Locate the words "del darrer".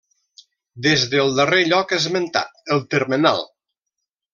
1.11-1.61